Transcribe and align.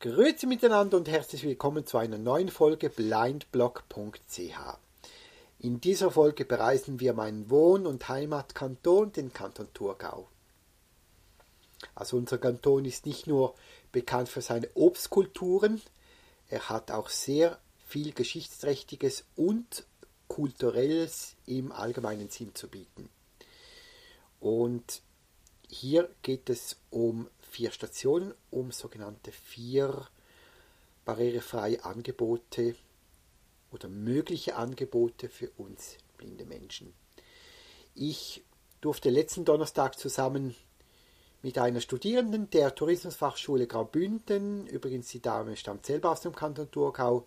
Grüezi 0.00 0.46
miteinander 0.46 0.96
und 0.96 1.08
herzlich 1.08 1.44
willkommen 1.44 1.86
zu 1.86 1.98
einer 1.98 2.18
neuen 2.18 2.48
Folge 2.50 2.90
blindblog.ch. 2.90 4.40
In 5.58 5.80
dieser 5.80 6.10
Folge 6.10 6.44
bereisen 6.44 7.00
wir 7.00 7.14
meinen 7.14 7.50
Wohn- 7.50 7.86
und 7.86 8.08
Heimatkanton, 8.08 9.12
den 9.12 9.32
Kanton 9.32 9.68
Thurgau. 9.74 10.28
Also 11.94 12.16
unser 12.16 12.38
Kanton 12.38 12.84
ist 12.84 13.06
nicht 13.06 13.26
nur 13.26 13.54
bekannt 13.92 14.28
für 14.28 14.42
seine 14.42 14.68
Obstkulturen, 14.74 15.80
er 16.48 16.68
hat 16.68 16.90
auch 16.90 17.08
sehr 17.08 17.58
viel 17.88 18.12
Geschichtsträchtiges 18.12 19.24
und 19.34 19.86
Kulturelles 20.28 21.36
im 21.46 21.72
allgemeinen 21.72 22.28
Sinn 22.28 22.54
zu 22.54 22.68
bieten. 22.68 23.08
Und 24.40 25.00
hier 25.66 26.10
geht 26.22 26.50
es 26.50 26.76
um 26.90 27.28
vier 27.40 27.72
Stationen, 27.72 28.34
um 28.50 28.72
sogenannte 28.72 29.32
vier 29.32 30.06
barrierefreie 31.06 31.82
Angebote 31.82 32.76
oder 33.70 33.88
mögliche 33.88 34.56
Angebote 34.56 35.30
für 35.30 35.50
uns 35.56 35.96
blinde 36.18 36.44
Menschen. 36.44 36.92
Ich 37.94 38.44
durfte 38.82 39.08
letzten 39.08 39.46
Donnerstag 39.46 39.98
zusammen 39.98 40.54
mit 41.40 41.56
einer 41.56 41.80
Studierenden 41.80 42.50
der 42.50 42.74
Tourismusfachschule 42.74 43.66
Graubünden, 43.66 44.66
übrigens 44.66 45.08
die 45.08 45.22
Dame 45.22 45.56
stammt 45.56 45.86
selber 45.86 46.10
aus 46.10 46.20
dem 46.20 46.34
Kanton 46.34 46.70
Thurgau, 46.70 47.26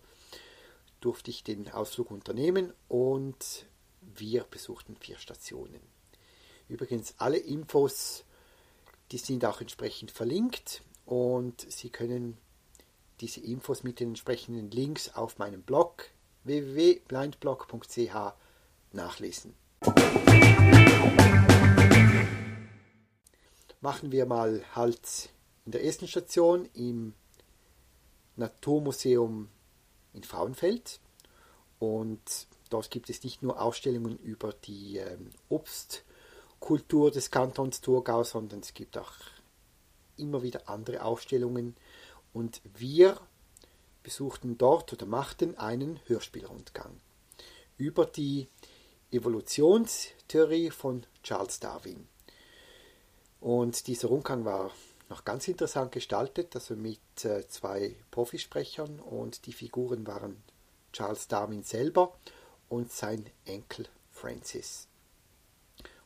durfte 1.04 1.30
ich 1.30 1.44
den 1.44 1.70
Ausflug 1.70 2.10
unternehmen 2.10 2.72
und 2.88 3.66
wir 4.00 4.44
besuchten 4.44 4.96
vier 4.96 5.18
Stationen. 5.18 5.80
Übrigens 6.68 7.14
alle 7.18 7.38
Infos, 7.38 8.24
die 9.10 9.18
sind 9.18 9.44
auch 9.44 9.60
entsprechend 9.60 10.10
verlinkt 10.10 10.82
und 11.04 11.60
Sie 11.70 11.90
können 11.90 12.38
diese 13.20 13.40
Infos 13.40 13.82
mit 13.82 14.00
den 14.00 14.08
entsprechenden 14.08 14.70
Links 14.70 15.14
auf 15.14 15.38
meinem 15.38 15.62
Blog 15.62 16.06
www.blindblog.ch 16.44 18.34
nachlesen. 18.92 19.54
Machen 23.80 24.12
wir 24.12 24.26
mal 24.26 24.64
Halt 24.74 25.30
in 25.66 25.72
der 25.72 25.84
ersten 25.84 26.08
Station 26.08 26.68
im 26.74 27.14
Naturmuseum 28.36 29.48
in 30.12 30.22
Frauenfeld. 30.24 31.00
Und 31.78 32.46
dort 32.70 32.90
gibt 32.90 33.10
es 33.10 33.22
nicht 33.24 33.42
nur 33.42 33.60
Ausstellungen 33.60 34.18
über 34.18 34.52
die 34.52 34.98
ähm, 34.98 35.30
Obstkultur 35.48 37.10
des 37.10 37.30
Kantons 37.30 37.80
Thurgau, 37.80 38.24
sondern 38.24 38.60
es 38.60 38.74
gibt 38.74 38.96
auch 38.98 39.12
immer 40.16 40.42
wieder 40.42 40.68
andere 40.68 41.04
Ausstellungen. 41.04 41.76
Und 42.32 42.60
wir 42.74 43.20
besuchten 44.02 44.58
dort 44.58 44.92
oder 44.92 45.06
machten 45.06 45.56
einen 45.58 46.00
Hörspielrundgang 46.06 47.00
über 47.76 48.06
die 48.06 48.48
Evolutionstheorie 49.10 50.70
von 50.70 51.04
Charles 51.22 51.60
Darwin. 51.60 52.08
Und 53.40 53.86
dieser 53.86 54.08
Rundgang 54.08 54.44
war 54.44 54.70
noch 55.12 55.26
ganz 55.26 55.46
interessant 55.46 55.92
gestaltet, 55.92 56.54
also 56.54 56.74
mit 56.74 56.98
äh, 57.24 57.46
zwei 57.46 57.94
Profisprechern 58.10 58.98
und 58.98 59.44
die 59.44 59.52
Figuren 59.52 60.06
waren 60.06 60.42
Charles 60.90 61.28
Darwin 61.28 61.62
selber 61.62 62.16
und 62.70 62.90
sein 62.90 63.26
Enkel 63.44 63.86
Francis. 64.10 64.88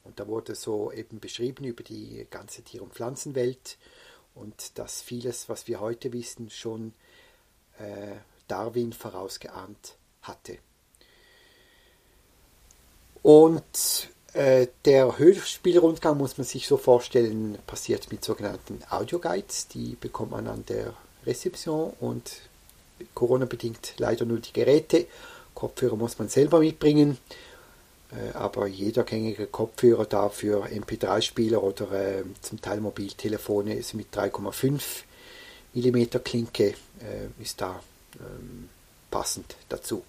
Und 0.03 0.19
da 0.19 0.27
wurde 0.27 0.57
so 0.57 0.91
eben 0.91 1.21
beschrieben 1.21 1.65
über 1.65 1.85
die 1.85 2.27
ganze 2.31 2.63
Tier- 2.63 2.83
und 2.83 2.95
Pflanzenwelt 2.95 3.79
und 4.35 4.77
dass 4.77 5.03
vieles, 5.03 5.49
was 5.49 5.69
wir 5.69 5.79
heute 5.79 6.13
wissen, 6.13 6.51
schon 6.51 6.93
äh, 7.79 8.17
Darwin 8.49 8.93
vorausgeahnt 8.93 9.99
hatte. 10.23 10.59
Und 13.23 14.09
äh, 14.37 14.69
der 14.85 15.19
Hörspielrundgang 15.19 16.17
muss 16.19 16.37
man 16.37 16.45
sich 16.45 16.67
so 16.67 16.77
vorstellen, 16.77 17.59
passiert 17.67 18.11
mit 18.13 18.25
sogenannten 18.25 18.83
Audioguides. 18.91 19.69
Die 19.69 19.97
bekommt 19.99 20.33
man 20.33 20.47
an 20.47 20.65
der 20.67 20.93
Rezeption 21.25 21.93
und 22.01 22.43
Corona-bedingt 23.15 23.95
leider 23.97 24.25
nur 24.25 24.39
die 24.39 24.53
Geräte. 24.53 25.07
Kopfhörer 25.55 25.97
muss 25.97 26.19
man 26.19 26.29
selber 26.29 26.61
mitbringen, 26.61 27.17
äh, 28.13 28.37
aber 28.37 28.67
jeder 28.67 29.05
gängige 29.05 29.47
Kopfhörer 29.47 30.05
dafür 30.05 30.67
MP3-Spieler 30.67 31.63
oder 31.63 31.91
äh, 31.93 32.25
zum 32.43 32.61
Teil 32.61 32.81
Mobiltelefone 32.81 33.75
ist 33.75 33.95
mit 33.95 34.15
3,5 34.15 34.83
mm 35.75 36.23
Klinke 36.25 36.75
ist 37.39 37.61
da 37.61 37.81
ähm, 38.19 38.71
passend 39.11 39.57
dazu. 39.69 40.03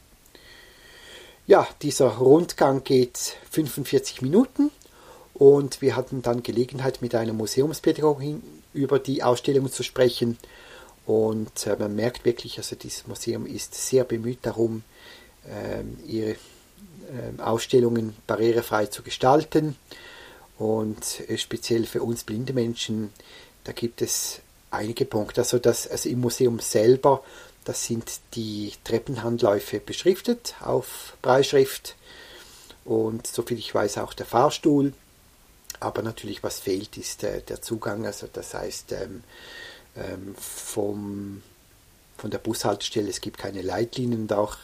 Ja, 1.48 1.66
dieser 1.82 2.10
Rundgang 2.10 2.84
geht 2.84 3.38
45 3.52 4.22
Minuten 4.22 4.70
und 5.34 5.82
wir 5.82 5.96
hatten 5.96 6.22
dann 6.22 6.44
Gelegenheit 6.44 7.02
mit 7.02 7.16
einer 7.16 7.32
Museumspädagogin 7.32 8.44
über 8.74 9.00
die 9.00 9.24
Ausstellung 9.24 9.72
zu 9.72 9.82
sprechen. 9.82 10.38
Und 11.06 11.66
äh, 11.66 11.78
man 11.80 11.96
merkt 11.96 12.26
wirklich, 12.26 12.58
also 12.58 12.76
dieses 12.76 13.08
Museum 13.08 13.46
ist 13.46 13.76
sehr 13.76 14.04
bemüht 14.04 14.40
darum, 14.42 14.84
äh, 15.46 15.84
ihre 16.06 16.32
äh, 16.32 16.38
Ausstellungen 17.42 18.14
barrierefrei 18.28 18.88
zu 18.88 19.02
gestalten. 19.02 19.78
Und 20.58 21.22
äh, 21.30 21.38
speziell 21.38 21.86
für 21.86 22.04
uns 22.04 22.26
blinde 22.26 22.52
Menschen, 22.52 23.14
da 23.64 23.72
gibt 23.72 24.02
es 24.02 24.42
einige 24.72 25.06
Punkte. 25.06 25.42
Also, 25.42 25.60
das, 25.60 25.88
also 25.88 26.10
im 26.10 26.22
Museum 26.22 26.60
selber, 26.60 27.24
das 27.66 27.86
sind 27.86 28.20
die 28.34 28.72
Treppenhandläufe 28.84 29.80
beschriftet 29.80 30.56
auf 30.62 31.18
Breitschrift 31.22 31.96
und 32.86 33.28
soviel 33.28 33.58
ich 33.58 33.76
weiß 33.76 33.98
auch 33.98 34.14
der 34.14 34.26
Fahrstuhl. 34.26 34.94
Aber 35.80 36.02
natürlich, 36.02 36.44
was 36.44 36.60
fehlt, 36.60 36.98
ist 36.98 37.24
äh, 37.24 37.42
der 37.42 37.62
Zugang. 37.62 38.06
Also 38.06 38.28
das 38.32 38.54
heißt, 38.54 38.94
ähm, 38.94 39.24
ähm, 39.98 40.36
vom, 40.40 41.44
von 42.18 42.32
der 42.32 42.40
Bushaltestelle, 42.40 43.10
es 43.10 43.22
gibt 43.22 43.38
keine 43.38 43.62
Leitlinien 43.62 44.22
und 44.22 44.34
auch 44.34 44.58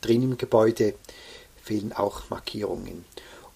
drin 0.00 0.22
im 0.22 0.38
Gebäude 0.38 0.94
fehlen 1.62 1.92
auch 1.92 2.30
Markierungen. 2.30 3.04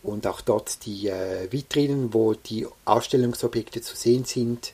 Und 0.03 0.27
auch 0.27 0.41
dort 0.41 0.85
die 0.87 1.09
äh, 1.09 1.51
Vitrinen, 1.51 2.15
wo 2.15 2.35
die 2.35 2.67
Ausstellungsobjekte 2.85 3.81
zu 3.81 3.97
sehen 3.97 4.25
sind, 4.25 4.73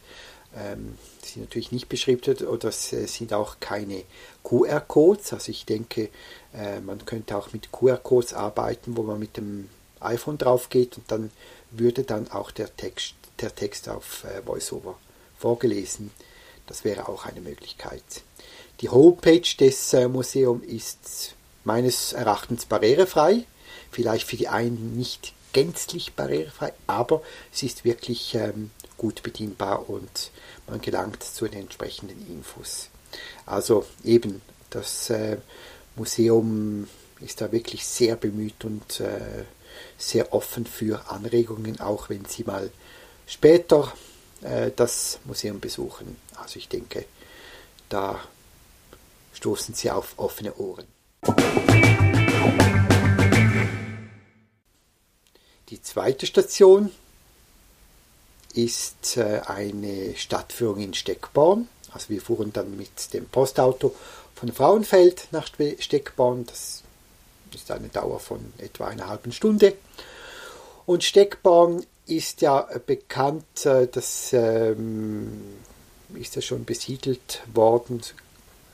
ähm, 0.57 0.99
sind 1.27 1.43
natürlich 1.43 1.73
nicht 1.73 1.89
beschriftet 1.89 2.43
oder 2.43 2.69
es 2.69 2.93
äh, 2.93 3.07
sind 3.07 3.33
auch 3.33 3.61
keine 3.61 4.05
QR-Codes. 4.45 5.33
Also 5.33 5.51
ich 5.51 5.67
denke, 5.67 6.11
äh, 6.55 6.81
man 6.81 7.05
könnte 7.05 7.37
auch 7.37 7.53
mit 7.53 7.73
QR-Codes 7.73 8.35
arbeiten, 8.35 8.97
wo 8.97 9.03
man 9.03 9.19
mit 9.19 9.37
dem 9.37 9.69
iPhone 10.01 10.39
drauf 10.39 10.69
geht 10.69 10.97
und 10.97 11.11
dann 11.11 11.31
würde 11.71 12.05
dann 12.05 12.31
auch 12.31 12.51
der 12.51 12.75
Text, 12.77 13.15
der 13.41 13.55
Text 13.55 13.89
auf 13.89 14.25
äh, 14.25 14.47
VoiceOver 14.47 14.99
vorgelesen. 15.39 16.11
Das 16.67 16.85
wäre 16.85 17.09
auch 17.09 17.27
eine 17.27 17.41
Möglichkeit. 17.41 18.03
Die 18.81 18.89
Homepage 18.89 19.57
des 19.59 19.93
Museums 20.09 20.65
ist 20.67 21.35
meines 21.65 22.13
Erachtens 22.13 22.67
barrierefrei. 22.67 23.45
Vielleicht 23.91 24.27
für 24.27 24.37
die 24.37 24.49
einen 24.49 24.97
nicht 24.97 25.33
gänzlich 25.53 26.13
barrierefrei, 26.13 26.75
aber 26.87 27.23
es 27.53 27.63
ist 27.63 27.85
wirklich 27.85 28.35
ähm, 28.35 28.71
gut 28.97 29.23
bedienbar 29.23 29.89
und 29.89 30.31
man 30.67 30.81
gelangt 30.81 31.23
zu 31.23 31.47
den 31.47 31.61
entsprechenden 31.63 32.27
Infos. 32.29 32.89
Also 33.45 33.87
eben, 34.05 34.43
das 34.71 35.11
äh, 35.11 35.39
Museum 35.95 36.89
ist 37.21 37.41
da 37.41 37.51
wirklich 37.53 37.87
sehr 37.87 38.17
bemüht 38.17 38.65
und 38.65 39.01
äh, 39.01 39.45
sehr 39.99 40.33
offen 40.33 40.67
für 40.67 41.11
Anregungen, 41.11 41.81
auch 41.81 42.09
wenn 42.09 42.25
Sie 42.25 42.45
mal 42.45 42.71
später 43.27 43.93
äh, 44.43 44.71
das 44.75 45.19
Museum 45.25 45.61
besuchen. 45.61 46.17
Also 46.37 46.59
ich 46.59 46.69
denke, 46.69 47.05
da 47.89 48.21
stoßen 49.33 49.75
Sie 49.75 49.91
auf 49.91 50.15
offene 50.17 50.55
Ohren. 50.57 50.87
Die 55.69 55.83
zweite 55.83 56.27
Station 56.27 56.91
ist 58.57 59.19
äh, 59.19 59.43
eine 59.47 60.17
Stadtführung 60.17 60.81
in 60.81 60.95
Steckborn. 60.95 61.69
Also 61.93 62.09
wir 62.09 62.21
fuhren 62.21 62.53
dann 62.53 62.77
mit 62.77 63.13
dem 63.13 63.27
Postauto 63.27 63.95
von 64.35 64.53
Frauenfeld 64.53 65.29
nach 65.31 65.47
Steckborn. 65.47 66.47
Das 66.47 66.83
ist 67.55 67.71
eine 67.71 67.89
Dauer 67.89 68.19
von 68.19 68.53
etwa 68.59 68.89
einer 68.89 69.09
halben 69.09 69.33
Stunde. 69.33 69.75
Und 70.87 71.05
Steckborn 71.05 71.85
ist 72.07 72.41
ja 72.41 72.67
bekannt, 72.87 73.67
äh, 73.67 73.89
das 73.89 74.33
ähm, 74.33 75.59
ist 76.15 76.35
ja 76.37 76.43
schon 76.43 76.65
besiedelt 76.65 77.43
worden, 77.53 78.01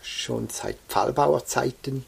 schon 0.02 0.48
seit 0.48 0.76
Pfahlbauerzeiten. 0.88 2.04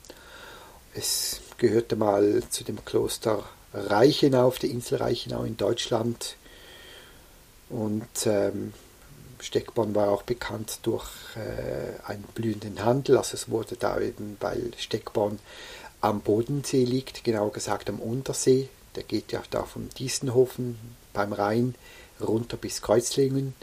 Es 0.95 1.41
gehörte 1.59 1.97
mal 1.97 2.43
zu 2.51 2.63
dem 2.63 2.85
Kloster 2.85 3.43
Reichenau 3.73 4.47
auf 4.47 4.61
der 4.61 4.71
Insel 4.71 4.99
Reichenau 4.99 5.43
in 5.43 5.57
Deutschland. 5.57 6.37
Und 7.71 8.27
ähm, 8.27 8.73
Steckborn 9.41 9.95
war 9.95 10.11
auch 10.11 10.23
bekannt 10.23 10.81
durch 10.83 11.09
äh, 11.37 12.01
einen 12.07 12.25
blühenden 12.35 12.85
Handel. 12.85 13.17
Also 13.19 13.35
es 13.35 13.51
wurde 13.51 13.77
da 13.77 14.01
eben, 14.01 14.37
weil 14.41 14.73
Steckborn 14.79 15.39
am 16.01 16.21
Bodensee 16.21 16.85
liegt, 16.85 17.25
genauer 17.25 17.53
gesagt 17.53 17.89
am 17.89 18.01
Untersee. 18.01 18.69
Der 18.97 19.03
geht 19.03 19.33
ja 19.33 19.43
da 19.51 19.65
von 19.65 19.89
Diesenhofen 19.99 20.79
beim 21.13 21.33
Rhein 21.33 21.75
runter 22.21 22.57
bis 22.57 22.83
Kreuzlingen. 22.83 23.55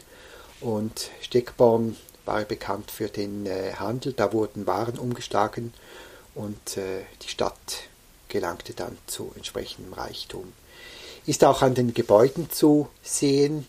Und 0.60 1.10
Steckborn 1.20 1.96
war 2.24 2.42
bekannt 2.42 2.90
für 2.90 3.08
den 3.08 3.46
äh, 3.46 3.72
Handel. 3.74 4.12
Da 4.12 4.32
wurden 4.32 4.66
Waren 4.66 4.98
umgeschlagen 4.98 5.72
und 6.34 6.76
äh, 6.76 7.02
die 7.22 7.28
Stadt 7.28 7.84
gelangte 8.28 8.72
dann 8.72 8.96
zu 9.06 9.32
entsprechendem 9.36 9.92
Reichtum. 9.92 10.52
Ist 11.26 11.44
auch 11.44 11.62
an 11.62 11.74
den 11.74 11.94
Gebäuden 11.94 12.50
zu 12.50 12.88
sehen. 13.02 13.66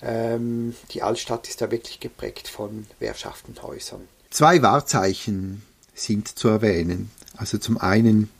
Ähm, 0.00 0.74
die 0.90 1.02
Altstadt 1.02 1.48
ist 1.48 1.60
da 1.60 1.70
wirklich 1.70 2.00
geprägt 2.00 2.48
von 2.48 2.86
Währschaftenhäusern. 2.98 4.08
Zwei 4.30 4.62
Wahrzeichen 4.62 5.62
sind 5.94 6.38
zu 6.38 6.48
erwähnen. 6.48 7.10
Also 7.36 7.58
zum 7.58 7.78
einen 7.78 8.30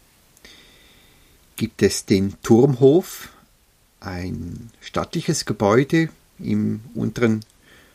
gibt 1.56 1.82
es 1.82 2.06
den 2.06 2.34
Turmhof, 2.42 3.28
ein 4.00 4.70
stattliches 4.80 5.44
Gebäude. 5.44 6.08
Im 6.38 6.82
unteren 6.94 7.44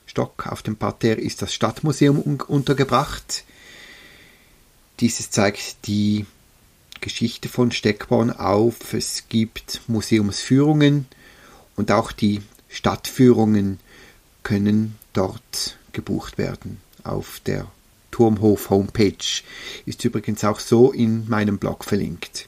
Stock 0.06 0.48
auf 0.48 0.62
dem 0.62 0.78
Parterre 0.78 1.20
ist 1.20 1.42
das 1.42 1.54
Stadtmuseum 1.54 2.20
untergebracht. 2.48 3.44
Dieses 5.00 5.31
zeigt 5.31 5.88
die 5.88 6.25
Geschichte 7.02 7.50
von 7.50 7.72
Steckborn 7.72 8.32
auf. 8.32 8.94
Es 8.94 9.26
gibt 9.30 9.82
Museumsführungen 9.88 11.08
und 11.76 11.92
auch 11.92 12.12
die 12.12 12.42
Stadtführungen 12.70 13.80
können 14.44 14.96
dort 15.14 15.78
gebucht 15.94 16.38
werden 16.38 16.80
auf 17.04 17.42
der 17.46 17.68
Turmhof 18.12 18.70
Homepage. 18.70 19.44
Ist 19.86 20.04
übrigens 20.06 20.44
auch 20.44 20.60
so 20.60 20.92
in 20.92 21.28
meinem 21.30 21.58
Blog 21.58 21.84
verlinkt. 21.84 22.48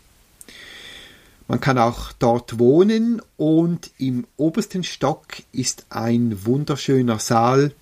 Man 1.48 1.60
kann 1.60 1.80
auch 1.80 2.12
dort 2.13 2.60
wohnen 2.60 3.22
und 3.36 3.90
im 3.98 4.28
obersten 4.38 4.84
Stock 4.84 5.25
ist 5.51 5.88
ein 5.90 6.46
wunderschöner 6.46 7.18
Saal 7.18 7.74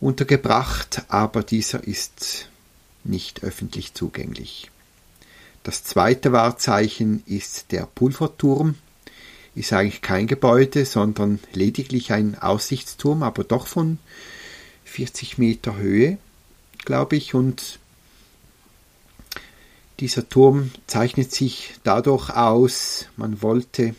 untergebracht, 0.00 1.04
aber 1.08 1.44
dieser 1.44 1.84
ist 1.84 2.48
nicht 3.04 3.44
öffentlich 3.44 3.94
zugänglich. 3.94 4.70
Das 5.66 5.82
zweite 5.82 6.30
Wahrzeichen 6.30 7.24
ist 7.26 7.72
der 7.72 7.88
Pulverturm. 7.92 8.76
Ist 9.56 9.72
eigentlich 9.72 10.00
kein 10.00 10.28
Gebäude, 10.28 10.84
sondern 10.84 11.40
lediglich 11.54 12.12
ein 12.12 12.38
Aussichtsturm, 12.38 13.24
aber 13.24 13.42
doch 13.42 13.66
von 13.66 13.98
40 14.84 15.38
Meter 15.38 15.76
Höhe, 15.76 16.18
glaube 16.84 17.16
ich, 17.16 17.34
und 17.34 17.80
dieser 19.98 20.28
Turm 20.28 20.70
zeichnet 20.86 21.32
sich 21.32 21.74
dadurch 21.82 22.30
aus, 22.30 23.06
man 23.16 23.42
wollte 23.42 23.96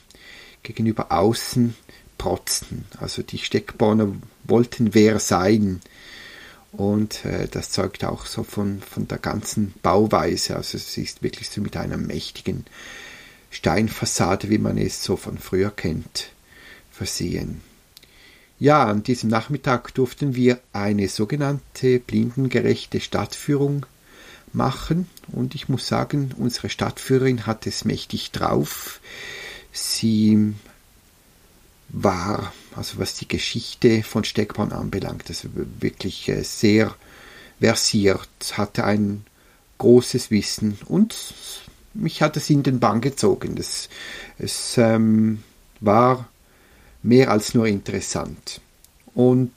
gegenüber 0.63 1.11
außen 1.11 1.75
protzen. 2.17 2.85
Also 2.97 3.23
die 3.23 3.39
Steckborner 3.39 4.13
wollten 4.45 4.93
wer 4.93 5.19
sein. 5.19 5.81
Und 6.71 7.25
äh, 7.25 7.47
das 7.47 7.71
zeugt 7.71 8.03
auch 8.03 8.25
so 8.25 8.43
von, 8.43 8.81
von 8.81 9.07
der 9.07 9.17
ganzen 9.17 9.73
Bauweise. 9.81 10.55
Also 10.55 10.77
es 10.77 10.97
ist 10.97 11.23
wirklich 11.23 11.49
so 11.49 11.61
mit 11.61 11.77
einer 11.77 11.97
mächtigen 11.97 12.65
Steinfassade, 13.49 14.49
wie 14.49 14.57
man 14.57 14.77
es 14.77 15.03
so 15.03 15.15
von 15.15 15.37
früher 15.37 15.71
kennt, 15.71 16.29
versehen. 16.91 17.61
Ja, 18.59 18.85
an 18.85 19.03
diesem 19.03 19.29
Nachmittag 19.29 19.93
durften 19.93 20.35
wir 20.35 20.59
eine 20.73 21.07
sogenannte 21.07 21.99
blindengerechte 21.99 22.99
Stadtführung 22.99 23.85
machen. 24.51 25.07
Und 25.31 25.55
ich 25.55 25.69
muss 25.69 25.87
sagen, 25.87 26.33
unsere 26.37 26.69
Stadtführerin 26.69 27.45
hat 27.45 27.67
es 27.67 27.85
mächtig 27.85 28.31
drauf. 28.31 28.99
Sie 29.71 30.53
war, 31.89 32.53
also 32.75 32.99
was 32.99 33.15
die 33.15 33.27
Geschichte 33.27 34.03
von 34.03 34.23
Steckborn 34.23 34.71
anbelangt, 34.71 35.25
also 35.29 35.49
wirklich 35.53 36.27
äh, 36.29 36.43
sehr 36.43 36.95
versiert, 37.59 38.29
hatte 38.53 38.83
ein 38.83 39.25
großes 39.77 40.31
Wissen 40.31 40.77
und 40.87 41.15
mich 41.93 42.21
hat 42.21 42.37
es 42.37 42.49
in 42.49 42.63
den 42.63 42.79
Bann 42.79 43.01
gezogen. 43.01 43.57
Es, 43.57 43.89
es 44.37 44.77
ähm, 44.77 45.43
war 45.79 46.29
mehr 47.03 47.31
als 47.31 47.53
nur 47.53 47.67
interessant. 47.67 48.61
Und 49.13 49.51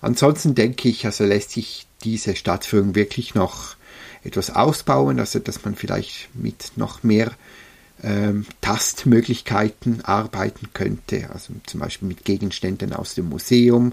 ansonsten 0.00 0.54
denke 0.54 0.88
ich, 0.88 1.04
also 1.04 1.24
lässt 1.24 1.50
sich 1.50 1.86
diese 2.02 2.34
Stadtführung 2.34 2.94
wirklich 2.94 3.34
noch 3.34 3.76
etwas 4.24 4.50
ausbauen, 4.50 5.20
also 5.20 5.38
dass 5.38 5.64
man 5.64 5.74
vielleicht 5.74 6.28
mit 6.34 6.72
noch 6.76 7.02
mehr 7.02 7.32
ähm, 8.02 8.46
Tastmöglichkeiten 8.60 10.04
arbeiten 10.04 10.68
könnte, 10.72 11.30
also 11.30 11.52
zum 11.66 11.80
Beispiel 11.80 12.08
mit 12.08 12.24
Gegenständen 12.24 12.92
aus 12.92 13.14
dem 13.14 13.28
Museum 13.28 13.92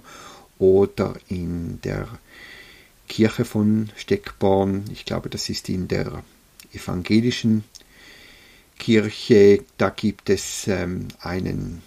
oder 0.59 1.15
in 1.27 1.79
der 1.81 2.07
Kirche 3.07 3.45
von 3.45 3.89
Steckborn. 3.95 4.85
Ich 4.91 5.05
glaube, 5.05 5.29
das 5.29 5.49
ist 5.49 5.69
in 5.69 5.87
der 5.87 6.23
evangelischen 6.73 7.63
Kirche. 8.79 9.63
Da 9.77 9.89
gibt 9.89 10.29
es 10.29 10.67
ähm, 10.67 11.07
einen 11.19 11.81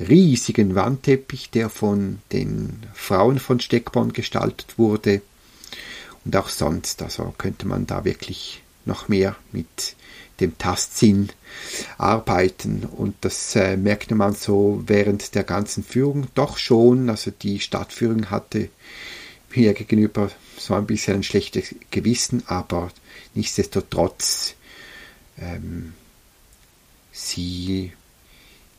riesigen 0.00 0.74
Wandteppich, 0.74 1.50
der 1.50 1.68
von 1.68 2.20
den 2.32 2.82
Frauen 2.94 3.38
von 3.38 3.60
Steckborn 3.60 4.12
gestaltet 4.12 4.78
wurde 4.78 5.22
und 6.24 6.36
auch 6.36 6.48
sonst. 6.48 7.02
Also 7.02 7.34
könnte 7.38 7.66
man 7.66 7.86
da 7.86 8.04
wirklich 8.04 8.61
noch 8.86 9.08
mehr 9.08 9.36
mit 9.52 9.96
dem 10.40 10.58
Tastsinn 10.58 11.30
arbeiten. 11.98 12.84
Und 12.84 13.14
das 13.20 13.54
äh, 13.56 13.76
merkte 13.76 14.14
man 14.14 14.34
so 14.34 14.82
während 14.86 15.34
der 15.34 15.44
ganzen 15.44 15.84
Führung 15.84 16.26
doch 16.34 16.58
schon. 16.58 17.08
Also 17.10 17.30
die 17.30 17.60
Stadtführung 17.60 18.30
hatte 18.30 18.68
mir 19.54 19.74
gegenüber 19.74 20.30
so 20.58 20.74
ein 20.74 20.86
bisschen 20.86 21.16
ein 21.16 21.22
schlechtes 21.22 21.74
Gewissen, 21.90 22.42
aber 22.46 22.90
nichtsdestotrotz, 23.34 24.54
ähm, 25.38 25.92
sie 27.12 27.92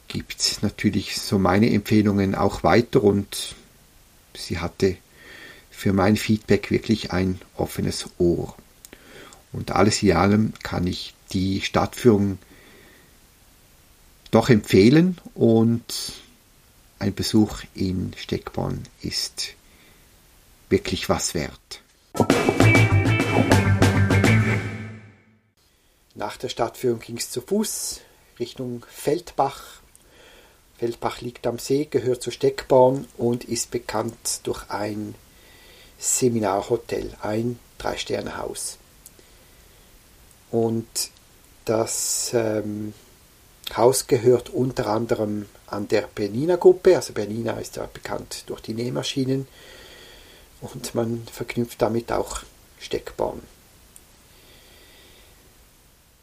gibt 0.07 0.60
natürlich 0.62 1.17
so 1.17 1.39
meine 1.39 1.72
Empfehlungen 1.72 2.36
auch 2.36 2.63
weiter 2.63 3.03
und 3.03 3.55
sie 4.36 4.60
hatte 4.60 4.98
für 5.69 5.93
mein 5.93 6.15
Feedback 6.15 6.72
wirklich 6.72 7.12
ein 7.12 7.39
offenes 7.55 8.10
Ohr. 8.17 8.55
Und 9.53 9.72
alles 9.72 10.01
in 10.03 10.13
allem 10.13 10.53
kann 10.63 10.88
ich 10.88 11.13
die 11.31 11.62
Stadtführung 11.62 12.39
doch 14.31 14.50
empfehlen 14.50 15.19
und 15.36 16.13
ein 17.00 17.13
Besuch 17.13 17.62
in 17.75 18.13
Steckborn 18.17 18.83
ist 19.01 19.53
wirklich 20.69 21.07
was 21.07 21.36
wert. 21.36 21.81
Nach 26.15 26.38
der 26.38 26.50
Stadtführung 26.50 27.00
ging 27.00 27.17
es 27.17 27.29
zu 27.29 27.41
Fuß 27.41 28.01
Richtung 28.39 28.86
Feldbach. 28.89 29.81
Feldbach 30.77 31.22
liegt 31.22 31.45
am 31.45 31.60
See, 31.60 31.86
gehört 31.86 32.24
zur 32.24 32.33
Steckborn 32.33 33.07
und 33.17 33.43
ist 33.43 33.69
bekannt 33.69 34.41
durch 34.43 34.69
ein 34.69 35.15
Seminarhotel, 36.00 37.15
ein 37.22 37.60
Drei-Sterne-Haus. 37.77 38.77
Und 40.53 41.10
das 41.65 42.29
ähm, 42.36 42.93
Haus 43.75 44.05
gehört 44.05 44.51
unter 44.51 44.86
anderem 44.86 45.48
an 45.65 45.88
der 45.88 46.07
Bernina-Gruppe. 46.13 46.95
Also 46.95 47.12
Bernina 47.12 47.53
ist 47.53 47.77
ja 47.77 47.89
bekannt 47.91 48.43
durch 48.45 48.62
die 48.62 48.75
Nähmaschinen 48.75 49.48
und 50.62 50.93
man 50.93 51.24
verknüpft 51.31 51.81
damit 51.81 52.12
auch 52.12 52.41
Steckborn. 52.79 53.41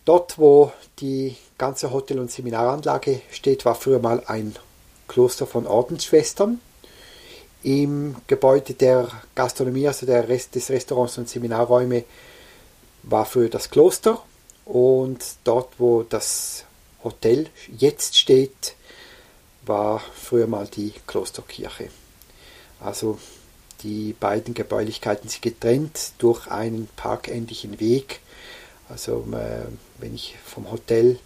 Dort, 0.04 0.38
wo 0.38 0.72
die 1.00 1.36
ganze 1.58 1.90
Hotel- 1.90 2.20
und 2.20 2.30
Seminaranlage 2.30 3.22
steht, 3.32 3.64
war 3.64 3.74
früher 3.74 3.98
mal 3.98 4.22
ein 4.26 4.54
Kloster 5.08 5.48
von 5.48 5.66
Ordensschwestern. 5.66 6.60
Im 7.64 8.14
Gebäude 8.28 8.74
der 8.74 9.08
Gastronomie, 9.34 9.88
also 9.88 10.06
der 10.06 10.28
Rest 10.28 10.54
des 10.54 10.70
Restaurants 10.70 11.18
und 11.18 11.28
Seminarräume, 11.28 12.04
war 13.02 13.24
früher 13.24 13.48
das 13.48 13.70
Kloster 13.70 14.22
und 14.64 15.24
dort, 15.44 15.78
wo 15.78 16.02
das 16.02 16.64
Hotel 17.02 17.48
jetzt 17.76 18.16
steht, 18.16 18.74
war 19.66 20.00
früher 20.14 20.46
mal 20.46 20.66
die 20.66 20.92
Klosterkirche. 21.06 21.90
Also 22.80 23.18
die 23.82 24.14
beiden 24.18 24.54
Gebäulichkeiten 24.54 25.28
sind 25.28 25.42
getrennt 25.42 26.12
durch 26.18 26.46
einen 26.48 26.88
parkähnlichen 26.96 27.80
Weg 27.80 28.20
Also 28.90 29.24
äh, 29.32 29.66
wenn 29.98 30.14
ich 30.14 30.36
vom 30.44 30.70
Hotel 30.70 31.18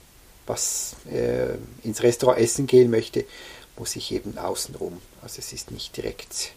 was 0.46 0.96
äh, 1.10 1.54
ins 1.82 2.02
Restaurant 2.02 2.38
essen 2.38 2.66
gehen 2.66 2.90
möchte, 2.90 3.24
muss 3.78 3.96
ich 3.96 4.12
eben 4.12 4.36
außen 4.36 4.74
rum. 4.74 5.00
Also 5.22 5.38
es 5.38 5.52
ist 5.54 5.70
nicht 5.70 5.96
direkt, 5.96 6.52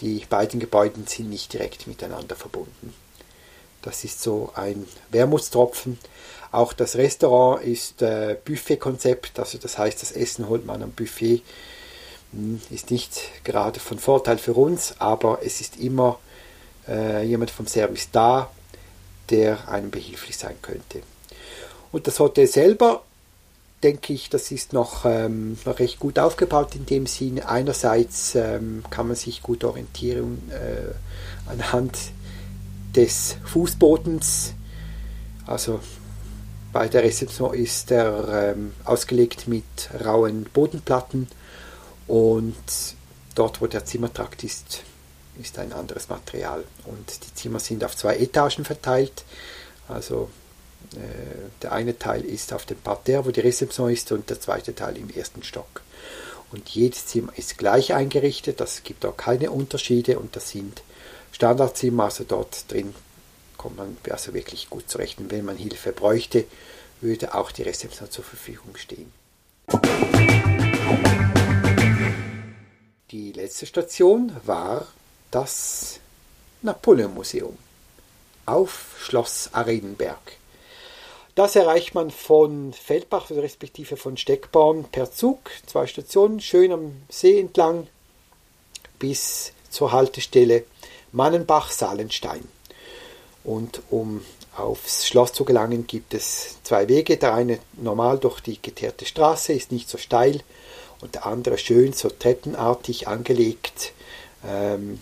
die 0.00 0.24
beiden 0.28 0.60
Gebäude 0.60 1.00
sind 1.06 1.30
nicht 1.30 1.52
direkt 1.54 1.86
miteinander 1.86 2.36
verbunden. 2.36 2.92
Das 3.82 4.04
ist 4.04 4.22
so 4.22 4.50
ein 4.54 4.86
Wermutstropfen. 5.10 5.98
Auch 6.50 6.72
das 6.72 6.96
Restaurant 6.96 7.62
ist 7.62 8.02
äh, 8.02 8.36
Buffet-Konzept, 8.44 9.38
also 9.38 9.58
das 9.58 9.76
heißt, 9.76 10.00
das 10.00 10.12
Essen 10.12 10.48
holt 10.48 10.64
man 10.64 10.82
am 10.82 10.92
Buffet. 10.92 11.42
Hm, 12.32 12.60
ist 12.70 12.90
nicht 12.90 13.44
gerade 13.44 13.80
von 13.80 13.98
Vorteil 13.98 14.38
für 14.38 14.54
uns, 14.54 14.94
aber 14.98 15.40
es 15.44 15.60
ist 15.60 15.76
immer 15.78 16.18
äh, 16.88 17.24
jemand 17.24 17.50
vom 17.50 17.66
Service 17.66 18.08
da, 18.10 18.50
der 19.30 19.68
einem 19.68 19.90
behilflich 19.90 20.36
sein 20.36 20.56
könnte. 20.62 21.02
Und 21.92 22.06
das 22.06 22.18
Hotel 22.18 22.46
selber, 22.46 23.02
denke 23.82 24.12
ich, 24.12 24.30
das 24.30 24.50
ist 24.50 24.72
noch, 24.72 25.04
ähm, 25.04 25.58
noch 25.64 25.78
recht 25.78 26.00
gut 26.00 26.18
aufgebaut 26.18 26.74
in 26.74 26.86
dem 26.86 27.06
Sinne. 27.06 27.48
Einerseits 27.48 28.34
ähm, 28.34 28.84
kann 28.90 29.06
man 29.06 29.16
sich 29.16 29.42
gut 29.42 29.64
orientieren 29.64 30.50
äh, 30.50 31.50
anhand 31.50 31.96
des 32.98 33.36
Fußbodens. 33.44 34.54
Also 35.46 35.78
bei 36.72 36.88
der 36.88 37.04
Rezeption 37.04 37.54
ist 37.54 37.92
er 37.92 38.54
ähm, 38.56 38.72
ausgelegt 38.84 39.46
mit 39.46 39.64
rauen 40.04 40.44
Bodenplatten 40.52 41.28
und 42.08 42.56
dort, 43.36 43.60
wo 43.60 43.68
der 43.68 43.84
Zimmertrakt 43.84 44.42
ist, 44.42 44.82
ist 45.40 45.60
ein 45.60 45.72
anderes 45.72 46.08
Material. 46.08 46.64
Und 46.86 47.24
die 47.24 47.34
Zimmer 47.34 47.60
sind 47.60 47.84
auf 47.84 47.96
zwei 47.96 48.16
Etagen 48.16 48.64
verteilt. 48.64 49.24
Also 49.88 50.28
äh, 50.94 50.98
der 51.62 51.70
eine 51.70 51.96
Teil 52.00 52.24
ist 52.24 52.52
auf 52.52 52.66
dem 52.66 52.78
Parterre, 52.78 53.26
wo 53.26 53.30
die 53.30 53.40
Rezeption 53.40 53.92
ist, 53.92 54.10
und 54.10 54.28
der 54.28 54.40
zweite 54.40 54.74
Teil 54.74 54.96
im 54.96 55.08
ersten 55.08 55.44
Stock. 55.44 55.82
Und 56.50 56.68
jedes 56.70 57.06
Zimmer 57.06 57.32
ist 57.36 57.58
gleich 57.58 57.94
eingerichtet, 57.94 58.60
es 58.60 58.82
gibt 58.82 59.06
auch 59.06 59.16
keine 59.16 59.52
Unterschiede 59.52 60.18
und 60.18 60.34
das 60.34 60.50
sind 60.50 60.82
Standardzimmer, 61.32 62.04
also 62.04 62.24
dort 62.24 62.70
drin 62.70 62.94
kommt 63.56 63.76
man 63.76 63.96
also 64.10 64.34
wirklich 64.34 64.70
gut 64.70 64.88
zurecht. 64.88 65.18
Und 65.18 65.30
wenn 65.30 65.44
man 65.44 65.56
Hilfe 65.56 65.92
bräuchte, 65.92 66.44
würde 67.00 67.34
auch 67.34 67.50
die 67.50 67.62
Rezeption 67.62 68.10
zur 68.10 68.24
Verfügung 68.24 68.76
stehen. 68.76 69.12
Die 73.10 73.32
letzte 73.32 73.66
Station 73.66 74.32
war 74.44 74.86
das 75.30 76.00
Napoleon-Museum 76.62 77.56
auf 78.46 78.96
Schloss 79.00 79.50
Arenenberg. 79.52 80.36
Das 81.34 81.54
erreicht 81.54 81.94
man 81.94 82.10
von 82.10 82.72
Feldbach 82.72 83.30
respektive 83.30 83.96
von 83.96 84.16
Steckborn 84.16 84.84
per 84.84 85.12
Zug, 85.12 85.50
zwei 85.66 85.86
Stationen, 85.86 86.40
schön 86.40 86.72
am 86.72 87.02
See 87.08 87.38
entlang 87.38 87.86
bis 88.98 89.52
zur 89.70 89.92
Haltestelle 89.92 90.64
Mannenbach-Salenstein. 91.12 92.44
Und 93.44 93.82
um 93.90 94.22
aufs 94.56 95.06
Schloss 95.06 95.32
zu 95.32 95.44
gelangen, 95.44 95.86
gibt 95.86 96.14
es 96.14 96.56
zwei 96.64 96.88
Wege. 96.88 97.16
Der 97.16 97.34
eine 97.34 97.58
normal 97.74 98.18
durch 98.18 98.40
die 98.40 98.60
geteerte 98.60 99.06
Straße, 99.06 99.52
ist 99.52 99.72
nicht 99.72 99.88
so 99.88 99.98
steil, 99.98 100.42
und 101.00 101.14
der 101.14 101.26
andere 101.26 101.58
schön 101.58 101.92
so 101.92 102.10
treppenartig 102.10 103.06
angelegt, 103.06 103.92
ähm, 104.44 105.00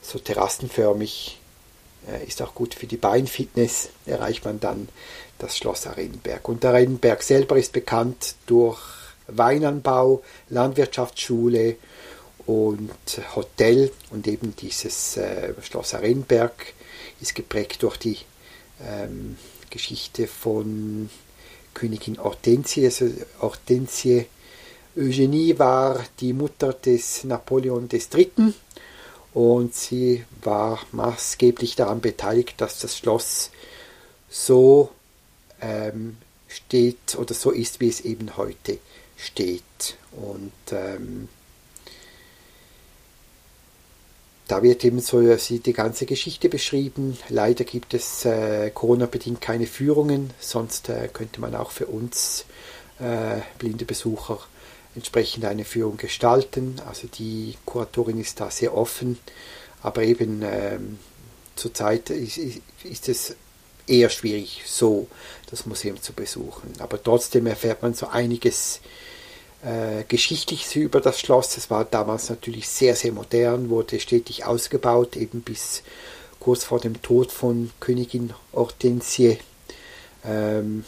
so 0.00 0.18
terrassenförmig. 0.18 1.38
Äh, 2.08 2.26
ist 2.26 2.42
auch 2.42 2.54
gut 2.54 2.74
für 2.74 2.86
die 2.86 2.96
Beinfitness. 2.96 3.90
Erreicht 4.06 4.44
man 4.44 4.60
dann 4.60 4.88
das 5.38 5.56
Schloss 5.56 5.86
Arenberg. 5.86 6.48
Und 6.48 6.64
Arenberg 6.64 7.22
selber 7.22 7.56
ist 7.56 7.72
bekannt 7.72 8.36
durch 8.46 8.78
Weinanbau, 9.26 10.22
Landwirtschaftsschule 10.48 11.76
und 12.46 12.90
Hotel 13.34 13.90
und 14.10 14.26
eben 14.26 14.54
dieses 14.56 15.16
äh, 15.16 15.54
Schloss 15.62 15.94
Arenberg 15.94 16.74
ist 17.20 17.34
geprägt 17.34 17.82
durch 17.82 17.96
die 17.96 18.18
ähm, 18.84 19.36
Geschichte 19.70 20.26
von 20.26 21.08
Königin 21.74 22.22
Hortensie. 22.22 22.84
Also 22.84 23.10
Hortensie 23.40 24.26
Eugenie 24.96 25.58
war 25.58 26.04
die 26.20 26.32
Mutter 26.32 26.74
des 26.74 27.24
Napoleon 27.24 27.88
III. 27.90 28.52
und 29.32 29.74
sie 29.74 30.24
war 30.42 30.80
maßgeblich 30.92 31.76
daran 31.76 32.00
beteiligt, 32.00 32.60
dass 32.60 32.80
das 32.80 32.98
Schloss 32.98 33.50
so 34.28 34.90
ähm, 35.62 36.18
steht 36.48 37.16
oder 37.16 37.32
so 37.32 37.50
ist, 37.50 37.80
wie 37.80 37.88
es 37.88 38.02
eben 38.02 38.36
heute 38.36 38.78
steht. 39.16 39.62
Und 40.12 40.52
ähm, 40.72 41.28
da 44.52 44.62
wird 44.62 44.84
eben 44.84 45.00
so 45.00 45.22
die 45.22 45.72
ganze 45.72 46.04
Geschichte 46.04 46.50
beschrieben. 46.50 47.16
Leider 47.30 47.64
gibt 47.64 47.94
es 47.94 48.26
äh, 48.26 48.68
Corona-bedingt 48.68 49.40
keine 49.40 49.66
Führungen, 49.66 50.28
sonst 50.40 50.90
äh, 50.90 51.08
könnte 51.10 51.40
man 51.40 51.54
auch 51.54 51.70
für 51.70 51.86
uns 51.86 52.44
äh, 53.00 53.40
blinde 53.58 53.86
Besucher 53.86 54.40
entsprechend 54.94 55.46
eine 55.46 55.64
Führung 55.64 55.96
gestalten. 55.96 56.82
Also 56.86 57.08
die 57.08 57.56
Kuratorin 57.64 58.20
ist 58.20 58.40
da 58.40 58.50
sehr 58.50 58.76
offen, 58.76 59.18
aber 59.82 60.02
eben 60.02 60.42
ähm, 60.44 60.98
zurzeit 61.56 62.10
ist, 62.10 62.38
ist 62.84 63.08
es 63.08 63.36
eher 63.86 64.10
schwierig, 64.10 64.64
so 64.66 65.08
das 65.50 65.64
Museum 65.64 66.02
zu 66.02 66.12
besuchen. 66.12 66.74
Aber 66.78 67.02
trotzdem 67.02 67.46
erfährt 67.46 67.82
man 67.82 67.94
so 67.94 68.08
einiges 68.08 68.80
äh, 69.62 70.04
Geschichtliches 70.08 70.74
über 70.76 71.00
das 71.00 71.20
Schloss. 71.20 71.56
Es 71.56 71.70
war 71.70 71.84
damals 71.84 72.30
natürlich 72.30 72.68
sehr, 72.68 72.96
sehr 72.96 73.12
modern, 73.12 73.70
wurde 73.70 74.00
stetig 74.00 74.44
ausgebaut, 74.44 75.16
eben 75.16 75.42
bis 75.42 75.82
kurz 76.40 76.64
vor 76.64 76.80
dem 76.80 77.00
Tod 77.02 77.30
von 77.30 77.70
Königin 77.80 78.32
Hortensie. 78.52 79.38
Ähm, 80.24 80.84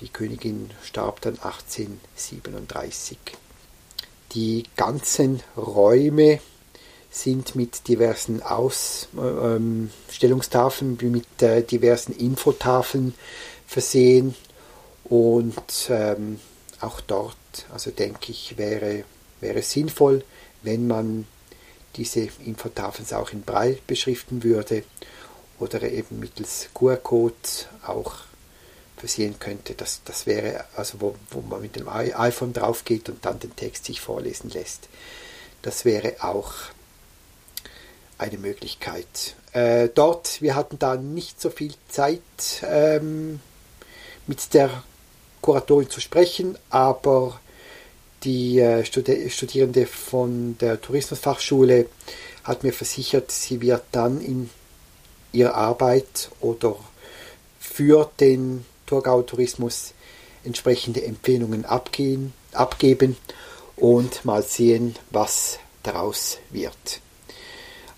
die 0.00 0.08
Königin 0.08 0.70
starb 0.82 1.20
dann 1.20 1.34
1837. 1.34 3.18
Die 4.34 4.64
ganzen 4.76 5.40
Räume 5.56 6.40
sind 7.10 7.54
mit 7.54 7.86
diversen 7.88 8.42
Ausstellungstafeln, 8.42 10.98
ähm, 11.00 11.12
mit 11.12 11.42
äh, 11.42 11.62
diversen 11.62 12.16
Infotafeln 12.16 13.14
versehen 13.66 14.34
und 15.04 15.90
ähm, 15.90 16.40
auch 16.80 17.00
dort, 17.02 17.36
also 17.72 17.90
denke 17.90 18.32
ich, 18.32 18.56
wäre, 18.58 19.04
wäre 19.40 19.62
sinnvoll, 19.62 20.24
wenn 20.62 20.86
man 20.86 21.26
diese 21.96 22.28
Infotafeln 22.44 23.10
auch 23.12 23.30
in 23.30 23.42
Braille 23.42 23.78
beschriften 23.86 24.42
würde 24.42 24.84
oder 25.58 25.82
eben 25.82 26.18
mittels 26.18 26.68
QR-Code 26.74 27.34
auch 27.86 28.14
versehen 28.96 29.38
könnte. 29.38 29.74
Das, 29.74 30.00
das 30.04 30.26
wäre, 30.26 30.64
also 30.76 31.00
wo, 31.00 31.16
wo 31.30 31.40
man 31.40 31.60
mit 31.60 31.76
dem 31.76 31.88
iPhone 31.88 32.52
drauf 32.52 32.84
geht 32.84 33.08
und 33.08 33.24
dann 33.24 33.40
den 33.40 33.54
Text 33.56 33.84
sich 33.84 34.00
vorlesen 34.00 34.50
lässt. 34.50 34.88
Das 35.62 35.84
wäre 35.84 36.16
auch 36.20 36.52
eine 38.18 38.38
Möglichkeit. 38.38 39.34
Äh, 39.52 39.88
dort, 39.94 40.40
wir 40.40 40.54
hatten 40.54 40.78
da 40.78 40.96
nicht 40.96 41.40
so 41.40 41.50
viel 41.50 41.74
Zeit 41.88 42.20
ähm, 42.62 43.40
mit 44.26 44.54
der 44.54 44.82
Kuratorin 45.42 45.90
zu 45.90 46.00
sprechen, 46.00 46.56
aber 46.70 47.38
die 48.24 48.60
äh, 48.60 48.84
Studierende 48.84 49.86
von 49.86 50.56
der 50.58 50.80
Tourismusfachschule 50.80 51.86
hat 52.44 52.62
mir 52.62 52.72
versichert, 52.72 53.30
sie 53.30 53.60
wird 53.60 53.82
dann 53.92 54.20
in 54.20 54.48
ihrer 55.32 55.54
Arbeit 55.54 56.30
oder 56.40 56.76
für 57.58 58.10
den 58.20 58.64
Thurgau 58.86 59.22
Tourismus 59.22 59.92
entsprechende 60.44 61.02
Empfehlungen 61.04 61.64
abgehen, 61.64 62.32
abgeben 62.52 63.16
und 63.76 64.24
mal 64.24 64.42
sehen, 64.42 64.96
was 65.10 65.58
daraus 65.82 66.38
wird. 66.50 67.00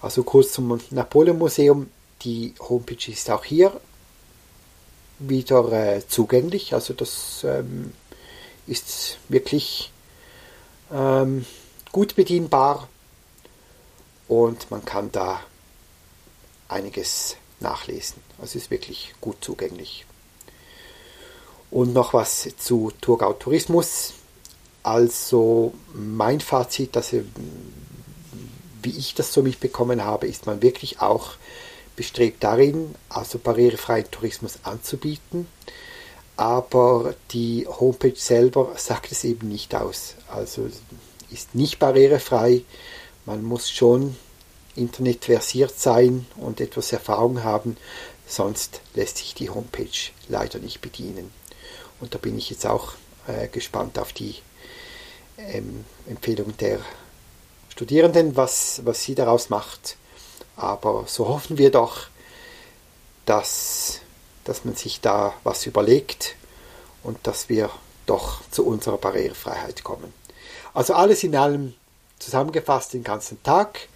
Also 0.00 0.22
kurz 0.22 0.52
zum 0.52 0.80
Napoleon 0.90 1.38
Museum. 1.38 1.90
Die 2.22 2.54
Homepage 2.58 3.10
ist 3.10 3.30
auch 3.30 3.44
hier 3.44 3.78
wieder 5.18 5.72
äh, 5.72 6.06
zugänglich. 6.06 6.74
Also 6.74 6.94
das 6.94 7.44
ähm, 7.44 7.92
ist 8.66 9.18
wirklich 9.28 9.92
ähm, 10.92 11.44
gut 11.92 12.16
bedienbar 12.16 12.88
und 14.28 14.70
man 14.70 14.84
kann 14.84 15.12
da 15.12 15.40
einiges 16.68 17.36
nachlesen. 17.60 18.16
Also 18.40 18.58
ist 18.58 18.70
wirklich 18.70 19.14
gut 19.20 19.36
zugänglich. 19.40 20.06
Und 21.70 21.92
noch 21.92 22.14
was 22.14 22.48
zu 22.58 22.92
Thurgau 23.00 23.32
Tourismus. 23.32 24.14
Also 24.82 25.74
mein 25.92 26.40
Fazit, 26.40 26.94
dass 26.94 27.12
wie 28.82 28.90
ich 28.90 29.14
das 29.14 29.32
so 29.32 29.42
mitbekommen 29.42 30.04
habe, 30.04 30.26
ist 30.26 30.46
man 30.46 30.62
wirklich 30.62 31.00
auch 31.00 31.32
bestrebt 31.96 32.42
darin, 32.42 32.94
also 33.08 33.38
barrierefreien 33.38 34.10
Tourismus 34.10 34.58
anzubieten, 34.62 35.46
aber 36.36 37.14
die 37.30 37.66
Homepage 37.68 38.16
selber 38.16 38.72
sagt 38.76 39.12
es 39.12 39.24
eben 39.24 39.48
nicht 39.48 39.74
aus. 39.74 40.16
Also 40.28 40.68
ist 41.30 41.54
nicht 41.54 41.78
barrierefrei. 41.78 42.62
Man 43.24 43.42
muss 43.44 43.70
schon 43.70 44.16
internetversiert 44.76 45.78
sein 45.78 46.26
und 46.36 46.60
etwas 46.60 46.92
Erfahrung 46.92 47.44
haben, 47.44 47.76
sonst 48.26 48.80
lässt 48.94 49.18
sich 49.18 49.34
die 49.34 49.50
Homepage 49.50 50.10
leider 50.28 50.58
nicht 50.58 50.80
bedienen. 50.80 51.30
Und 52.00 52.14
da 52.14 52.18
bin 52.18 52.36
ich 52.36 52.50
jetzt 52.50 52.66
auch 52.66 52.94
äh, 53.26 53.48
gespannt 53.48 53.98
auf 53.98 54.12
die 54.12 54.36
ähm, 55.38 55.84
Empfehlung 56.08 56.56
der 56.56 56.80
Studierenden, 57.68 58.36
was, 58.36 58.82
was 58.84 59.02
sie 59.02 59.14
daraus 59.14 59.50
macht. 59.50 59.96
Aber 60.56 61.04
so 61.06 61.28
hoffen 61.28 61.58
wir 61.58 61.70
doch, 61.70 62.06
dass, 63.26 64.00
dass 64.44 64.64
man 64.64 64.74
sich 64.74 65.00
da 65.00 65.34
was 65.42 65.66
überlegt 65.66 66.36
und 67.02 67.18
dass 67.26 67.48
wir 67.48 67.70
doch 68.06 68.40
zu 68.50 68.66
unserer 68.66 68.98
Barrierefreiheit 68.98 69.82
kommen. 69.82 70.12
Also 70.74 70.94
alles 70.94 71.24
in 71.24 71.36
allem 71.36 71.74
zusammengefasst 72.18 72.92
den 72.94 73.04
ganzen 73.04 73.42
Tag. 73.42 73.88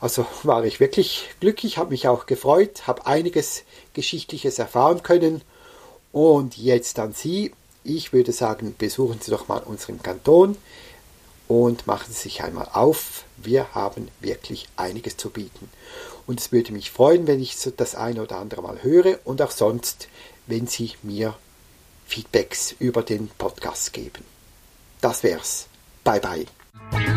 Also 0.00 0.26
war 0.42 0.64
ich 0.64 0.80
wirklich 0.80 1.28
glücklich, 1.40 1.78
habe 1.78 1.90
mich 1.90 2.08
auch 2.08 2.26
gefreut, 2.26 2.86
habe 2.86 3.06
einiges 3.06 3.64
Geschichtliches 3.92 4.58
erfahren 4.58 5.02
können. 5.02 5.42
Und 6.12 6.56
jetzt 6.56 6.98
an 6.98 7.12
Sie. 7.12 7.52
Ich 7.84 8.12
würde 8.12 8.32
sagen, 8.32 8.74
besuchen 8.76 9.20
Sie 9.20 9.30
doch 9.30 9.48
mal 9.48 9.62
unseren 9.62 10.02
Kanton 10.02 10.56
und 11.50 11.88
machen 11.88 12.12
Sie 12.12 12.20
sich 12.20 12.44
einmal 12.44 12.68
auf. 12.74 13.24
Wir 13.36 13.74
haben 13.74 14.06
wirklich 14.20 14.68
einiges 14.76 15.16
zu 15.16 15.30
bieten. 15.30 15.68
Und 16.28 16.38
es 16.38 16.52
würde 16.52 16.72
mich 16.72 16.92
freuen, 16.92 17.26
wenn 17.26 17.42
ich 17.42 17.56
das 17.76 17.96
eine 17.96 18.22
oder 18.22 18.36
andere 18.36 18.62
mal 18.62 18.84
höre 18.84 19.18
und 19.24 19.42
auch 19.42 19.50
sonst, 19.50 20.06
wenn 20.46 20.68
Sie 20.68 20.92
mir 21.02 21.34
Feedbacks 22.06 22.76
über 22.78 23.02
den 23.02 23.26
Podcast 23.36 23.92
geben. 23.92 24.24
Das 25.00 25.24
wär's. 25.24 25.66
Bye 26.04 26.20
bye. 26.20 27.09